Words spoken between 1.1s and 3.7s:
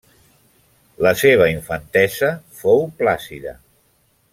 seva infantesa fou plàcida.